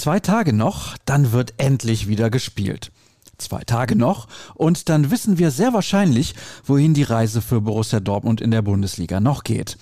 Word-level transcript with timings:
Zwei 0.00 0.18
Tage 0.18 0.54
noch, 0.54 0.96
dann 1.04 1.30
wird 1.30 1.52
endlich 1.58 2.08
wieder 2.08 2.30
gespielt. 2.30 2.90
Zwei 3.36 3.64
Tage 3.64 3.96
noch 3.96 4.28
und 4.54 4.88
dann 4.88 5.10
wissen 5.10 5.36
wir 5.36 5.50
sehr 5.50 5.74
wahrscheinlich, 5.74 6.34
wohin 6.64 6.94
die 6.94 7.02
Reise 7.02 7.42
für 7.42 7.60
Borussia 7.60 8.00
Dortmund 8.00 8.40
in 8.40 8.50
der 8.50 8.62
Bundesliga 8.62 9.20
noch 9.20 9.44
geht. 9.44 9.76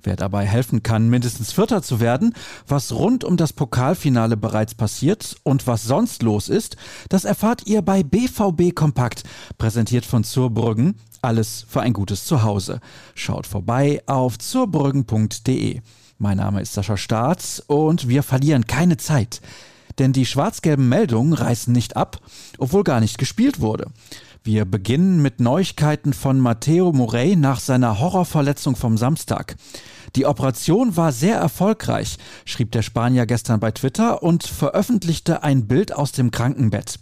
Wer 0.00 0.14
dabei 0.14 0.46
helfen 0.46 0.84
kann, 0.84 1.08
mindestens 1.10 1.50
Vierter 1.50 1.82
zu 1.82 1.98
werden, 1.98 2.34
was 2.68 2.92
rund 2.92 3.24
um 3.24 3.36
das 3.36 3.52
Pokalfinale 3.52 4.36
bereits 4.36 4.76
passiert 4.76 5.34
und 5.42 5.66
was 5.66 5.82
sonst 5.82 6.22
los 6.22 6.48
ist, 6.48 6.76
das 7.08 7.24
erfahrt 7.24 7.66
ihr 7.66 7.82
bei 7.82 8.04
BVB 8.04 8.76
Kompakt, 8.76 9.24
präsentiert 9.58 10.06
von 10.06 10.22
Zurbrüggen. 10.22 11.00
Alles 11.20 11.66
für 11.68 11.80
ein 11.80 11.94
gutes 11.94 12.26
Zuhause. 12.26 12.78
Schaut 13.16 13.48
vorbei 13.48 14.04
auf 14.06 14.38
zurbrüggen.de. 14.38 15.80
Mein 16.18 16.36
Name 16.36 16.60
ist 16.60 16.72
Sascha 16.72 16.96
Staats 16.96 17.60
und 17.66 18.08
wir 18.08 18.22
verlieren 18.22 18.66
keine 18.66 18.96
Zeit. 18.96 19.40
Denn 19.98 20.12
die 20.12 20.26
schwarz-gelben 20.26 20.88
Meldungen 20.88 21.32
reißen 21.32 21.72
nicht 21.72 21.96
ab, 21.96 22.20
obwohl 22.58 22.84
gar 22.84 23.00
nicht 23.00 23.18
gespielt 23.18 23.60
wurde. 23.60 23.86
Wir 24.42 24.64
beginnen 24.64 25.22
mit 25.22 25.40
Neuigkeiten 25.40 26.12
von 26.12 26.38
Matteo 26.38 26.92
Morey 26.92 27.34
nach 27.34 27.60
seiner 27.60 27.98
Horrorverletzung 27.98 28.76
vom 28.76 28.96
Samstag. 28.96 29.56
Die 30.16 30.26
Operation 30.26 30.96
war 30.96 31.10
sehr 31.10 31.36
erfolgreich, 31.36 32.18
schrieb 32.44 32.70
der 32.70 32.82
Spanier 32.82 33.26
gestern 33.26 33.58
bei 33.58 33.72
Twitter 33.72 34.22
und 34.22 34.44
veröffentlichte 34.44 35.42
ein 35.42 35.66
Bild 35.66 35.92
aus 35.92 36.12
dem 36.12 36.30
Krankenbett. 36.30 37.00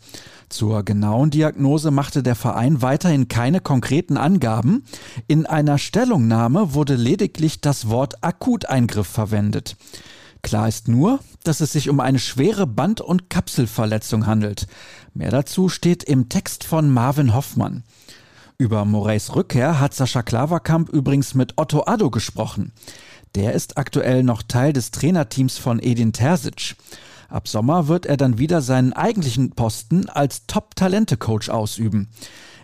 Zur 0.48 0.82
genauen 0.82 1.30
Diagnose 1.30 1.90
machte 1.90 2.22
der 2.22 2.34
Verein 2.34 2.80
weiterhin 2.80 3.28
keine 3.28 3.60
konkreten 3.60 4.16
Angaben. 4.16 4.84
In 5.26 5.46
einer 5.46 5.78
Stellungnahme 5.78 6.74
wurde 6.74 6.94
lediglich 6.94 7.60
das 7.60 7.88
Wort 7.88 8.22
Akuteingriff 8.24 9.06
verwendet. 9.06 9.76
Klar 10.42 10.68
ist 10.68 10.88
nur, 10.88 11.20
dass 11.44 11.60
es 11.60 11.72
sich 11.72 11.88
um 11.88 12.00
eine 12.00 12.18
schwere 12.18 12.66
Band- 12.66 13.00
und 13.00 13.30
Kapselverletzung 13.30 14.26
handelt. 14.26 14.66
Mehr 15.14 15.30
dazu 15.30 15.68
steht 15.68 16.02
im 16.02 16.28
Text 16.28 16.64
von 16.64 16.90
Marvin 16.90 17.34
Hoffmann. 17.34 17.84
Über 18.62 18.84
Morays 18.84 19.34
Rückkehr 19.34 19.80
hat 19.80 19.92
Sascha 19.92 20.22
Klaverkamp 20.22 20.88
übrigens 20.88 21.34
mit 21.34 21.54
Otto 21.56 21.82
Addo 21.84 22.10
gesprochen. 22.10 22.70
Der 23.34 23.54
ist 23.54 23.76
aktuell 23.76 24.22
noch 24.22 24.44
Teil 24.44 24.72
des 24.72 24.92
Trainerteams 24.92 25.58
von 25.58 25.82
Edin 25.82 26.12
Terzic. 26.12 26.76
Ab 27.28 27.48
Sommer 27.48 27.88
wird 27.88 28.06
er 28.06 28.16
dann 28.16 28.38
wieder 28.38 28.62
seinen 28.62 28.92
eigentlichen 28.92 29.50
Posten 29.50 30.08
als 30.08 30.46
Top-Talente-Coach 30.46 31.48
ausüben. 31.48 32.08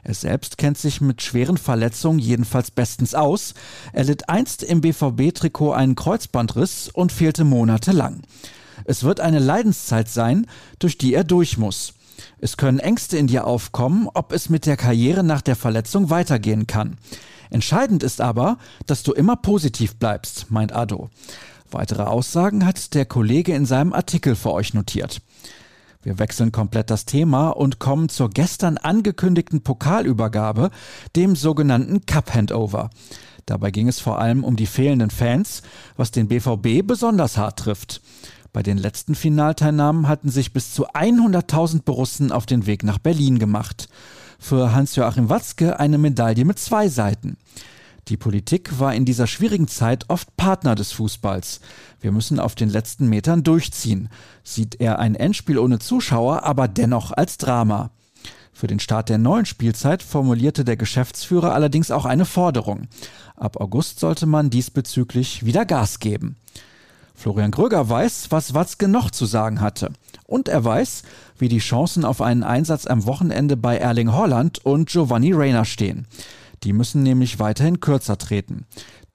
Er 0.05 0.15
selbst 0.15 0.57
kennt 0.57 0.79
sich 0.79 1.01
mit 1.01 1.21
schweren 1.21 1.57
Verletzungen 1.57 2.21
jedenfalls 2.21 2.71
bestens 2.71 3.17
aus. 3.17 3.55
Er 3.93 4.05
litt 4.05 4.29
einst 4.29 4.63
im 4.63 4.81
BVB-Trikot 4.81 5.73
einen 5.73 5.97
Kreuzbandriss 5.97 6.91
und 6.95 7.11
fehlte 7.11 7.43
monatelang. 7.43 8.23
Es 8.85 9.03
wird 9.03 9.19
eine 9.19 9.41
Leidenszeit 9.41 10.09
sein, 10.09 10.47
durch 10.79 10.97
die 10.97 11.13
er 11.15 11.25
durch 11.25 11.59
muss. 11.59 11.95
Es 12.41 12.57
können 12.57 12.79
Ängste 12.79 13.19
in 13.19 13.27
dir 13.27 13.47
aufkommen, 13.47 14.09
ob 14.15 14.33
es 14.33 14.49
mit 14.49 14.67
der 14.67 14.77
Karriere 14.77 15.25
nach 15.25 15.43
der 15.43 15.57
Verletzung 15.57 16.11
weitergehen 16.11 16.67
kann. 16.67 16.97
Entscheidend 17.51 18.03
ist 18.03 18.21
aber, 18.21 18.59
dass 18.87 19.03
du 19.03 19.13
immer 19.13 19.37
positiv 19.37 19.97
bleibst, 19.97 20.51
meint 20.51 20.73
Ado. 20.73 21.11
Weitere 21.71 22.03
Aussagen 22.03 22.65
hat 22.65 22.95
der 22.95 23.07
Kollege 23.07 23.55
in 23.55 23.67
seinem 23.67 23.93
Artikel 23.93 24.37
für 24.37 24.53
euch 24.53 24.75
notiert. 24.75 25.21
Wir 26.03 26.19
wechseln 26.19 26.53
komplett 26.53 26.91
das 26.91 27.05
Thema 27.05 27.51
und 27.51 27.81
kommen 27.81 28.09
zur 28.09 28.31
gestern 28.31 28.79
angekündigten 28.79 29.63
Pokalübergabe, 29.63 30.71
dem 31.17 31.35
sogenannten 31.35 32.07
Cup 32.07 32.33
Handover. 32.35 32.91
Dabei 33.47 33.71
ging 33.71 33.89
es 33.89 33.99
vor 33.99 34.19
allem 34.21 34.45
um 34.45 34.57
die 34.57 34.67
fehlenden 34.67 35.11
Fans, 35.11 35.63
was 35.97 36.11
den 36.11 36.29
BVB 36.29 36.87
besonders 36.87 37.37
hart 37.37 37.59
trifft. 37.59 38.01
Bei 38.53 38.63
den 38.63 38.79
letzten 38.79 39.15
Finalteilnahmen 39.15 40.09
hatten 40.09 40.31
sich 40.31 40.53
bis 40.53 40.73
zu 40.73 40.89
100.000 40.89 41.83
Borussen 41.83 42.33
auf 42.33 42.47
den 42.47 42.67
Weg 42.67 42.83
nach 42.83 42.99
Berlin 42.99 43.39
gemacht. 43.39 43.89
Für 44.39 44.73
Hans-Joachim 44.73 45.29
Watzke 45.29 45.79
eine 45.79 45.99
Medaille 45.99 46.45
mit 46.45 46.59
zwei 46.59 46.89
Seiten. 46.89 47.37
Die 48.09 48.17
Politik 48.17 48.79
war 48.79 48.95
in 48.95 49.05
dieser 49.05 49.27
schwierigen 49.27 49.69
Zeit 49.69 50.07
oft 50.09 50.35
Partner 50.39 50.75
des 50.75 50.93
Fußballs. 50.93 51.61
Wir 52.01 52.11
müssen 52.11 52.41
auf 52.41 52.55
den 52.55 52.71
letzten 52.71 53.09
Metern 53.09 53.43
durchziehen. 53.43 54.09
Sieht 54.43 54.81
er 54.81 54.99
ein 54.99 55.15
Endspiel 55.15 55.59
ohne 55.59 55.79
Zuschauer, 55.79 56.45
aber 56.45 56.69
dennoch 56.69 57.13
als 57.13 57.37
Drama. 57.37 57.91
Für 58.55 58.67
den 58.67 58.81
Start 58.81 59.11
der 59.11 59.19
neuen 59.19 59.45
Spielzeit 59.45 60.03
formulierte 60.03 60.65
der 60.65 60.77
Geschäftsführer 60.77 61.53
allerdings 61.53 61.91
auch 61.91 62.07
eine 62.07 62.25
Forderung. 62.25 62.89
Ab 63.37 63.61
August 63.61 64.01
sollte 64.01 64.25
man 64.27 64.49
diesbezüglich 64.49 65.45
wieder 65.45 65.67
Gas 65.67 66.01
geben. 66.01 66.37
Florian 67.19 67.51
Gröger 67.51 67.89
weiß, 67.89 68.29
was 68.31 68.55
Watzke 68.55 68.87
noch 68.87 69.11
zu 69.11 69.27
sagen 69.27 69.61
hatte. 69.61 69.91
Und 70.25 70.47
er 70.47 70.65
weiß, 70.65 71.03
wie 71.37 71.49
die 71.49 71.59
Chancen 71.59 72.05
auf 72.05 72.23
einen 72.23 72.45
Einsatz 72.45 72.87
am 72.87 73.07
Wochenende 73.07 73.57
bei 73.57 73.77
Erling 73.77 74.13
Holland 74.13 74.65
und 74.65 74.89
Giovanni 74.89 75.33
Reyna 75.33 75.65
stehen. 75.65 76.07
Die 76.63 76.73
müssen 76.73 77.03
nämlich 77.03 77.41
weiterhin 77.41 77.81
kürzer 77.81 78.19
treten. 78.19 78.67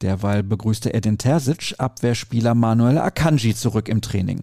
Derweil 0.02 0.44
begrüßte 0.44 0.94
Edin 0.94 1.18
Terzic 1.18 1.76
Abwehrspieler 1.78 2.56
Manuel 2.56 2.98
Akanji 2.98 3.56
zurück 3.56 3.88
im 3.88 4.02
Training. 4.02 4.42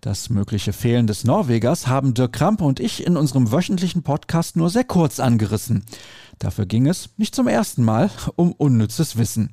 Das 0.00 0.28
mögliche 0.28 0.72
Fehlen 0.72 1.06
des 1.06 1.22
Norwegers 1.22 1.86
haben 1.86 2.14
Dirk 2.14 2.32
Krampe 2.32 2.64
und 2.64 2.80
ich 2.80 3.06
in 3.06 3.16
unserem 3.16 3.52
wöchentlichen 3.52 4.02
Podcast 4.02 4.56
nur 4.56 4.70
sehr 4.70 4.82
kurz 4.82 5.20
angerissen. 5.20 5.84
Dafür 6.40 6.66
ging 6.66 6.88
es, 6.88 7.10
nicht 7.16 7.36
zum 7.36 7.46
ersten 7.46 7.84
Mal, 7.84 8.10
um 8.34 8.50
unnützes 8.50 9.16
Wissen. 9.16 9.50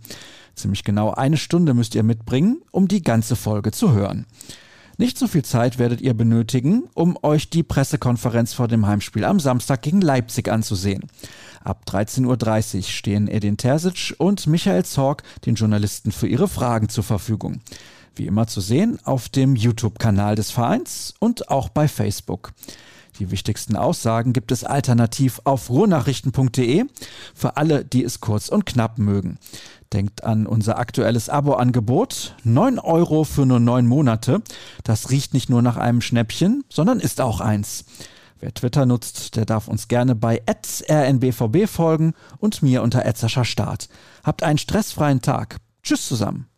Ziemlich 0.60 0.84
genau 0.84 1.12
eine 1.12 1.38
Stunde 1.38 1.74
müsst 1.74 1.96
ihr 1.96 2.04
mitbringen, 2.04 2.62
um 2.72 2.90
die 2.90 3.02
ganze 3.02 3.38
Folge 3.38 3.72
zu 3.72 3.94
hören. 3.94 4.26
Nicht 4.98 5.18
so 5.18 5.28
viel 5.28 5.46
Zeit 5.46 5.80
werdet 5.80 6.02
ihr 6.02 6.14
benötigen, 6.14 6.84
um 6.94 7.18
euch 7.24 7.50
die 7.50 7.64
Pressekonferenz 7.64 8.52
vor 8.52 8.68
dem 8.68 8.86
Heimspiel 8.86 9.24
am 9.24 9.40
Samstag 9.40 9.82
gegen 9.84 10.02
Leipzig 10.02 10.50
anzusehen. 10.50 11.06
Ab 11.64 11.86
13.30 11.88 12.76
Uhr 12.76 12.84
stehen 12.84 13.30
Edin 13.30 13.56
Terzic 13.56 14.16
und 14.18 14.48
Michael 14.48 14.84
Zorg 14.84 15.24
den 15.46 15.56
Journalisten 15.56 16.12
für 16.12 16.28
ihre 16.28 16.50
Fragen 16.50 16.90
zur 16.90 17.06
Verfügung. 17.06 17.62
Wie 18.16 18.28
immer 18.28 18.48
zu 18.48 18.60
sehen 18.60 19.00
auf 19.06 19.30
dem 19.30 19.56
YouTube-Kanal 19.56 20.36
des 20.36 20.52
Vereins 20.52 21.14
und 21.20 21.50
auch 21.50 21.70
bei 21.70 21.88
Facebook. 21.88 22.52
Die 23.20 23.32
wichtigsten 23.32 23.76
Aussagen 23.76 24.32
gibt 24.32 24.52
es 24.52 24.64
alternativ 24.64 25.42
auf 25.44 25.70
ruhrnachrichten.de 25.70 26.86
für 27.36 27.58
alle, 27.58 27.84
die 27.84 28.04
es 28.04 28.22
kurz 28.22 28.48
und 28.48 28.66
knapp 28.66 28.98
mögen. 28.98 29.38
Denkt 29.94 30.24
an 30.24 30.46
unser 30.46 30.78
aktuelles 30.78 31.30
Abo-Angebot. 31.30 32.36
9 32.44 32.78
Euro 32.78 33.24
für 33.24 33.46
nur 33.46 33.60
9 33.60 33.88
Monate. 33.88 34.44
Das 34.84 35.10
riecht 35.10 35.34
nicht 35.34 35.50
nur 35.50 35.64
nach 35.64 35.78
einem 35.78 36.02
Schnäppchen, 36.02 36.64
sondern 36.70 37.00
ist 37.00 37.22
auch 37.22 37.42
eins. 37.42 37.86
Wer 38.40 38.54
Twitter 38.54 38.86
nutzt, 38.86 39.36
der 39.36 39.46
darf 39.46 39.68
uns 39.68 39.88
gerne 39.88 40.16
bei 40.16 40.42
rnbvb 40.48 41.68
folgen 41.68 42.14
und 42.38 42.62
mir 42.62 42.84
unter 42.84 43.04
Start. 43.46 43.90
Habt 44.24 44.44
einen 44.44 44.60
stressfreien 44.60 45.22
Tag. 45.22 45.58
Tschüss 45.82 46.08
zusammen. 46.08 46.49